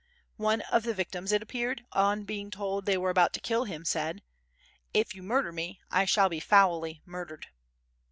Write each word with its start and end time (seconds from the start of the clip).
One 0.37 0.61
of 0.61 0.81
the 0.81 0.95
victims, 0.95 1.31
it 1.31 1.43
appeared, 1.43 1.85
on 1.91 2.23
being 2.23 2.49
told 2.49 2.87
they 2.87 2.97
were 2.97 3.11
about 3.11 3.33
to 3.33 3.39
kill 3.39 3.65
him, 3.65 3.85
said: 3.85 4.23
"If 4.95 5.13
you 5.13 5.21
murder 5.21 5.51
me, 5.51 5.79
I 5.91 6.05
shall 6.05 6.27
be 6.27 6.39
foully 6.39 7.03
murdered." 7.05 7.45